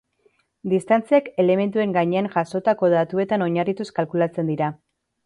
[0.71, 4.71] Distantziak elementuen gainean jasotako datuetan oinarrituz kalkulatzen dira.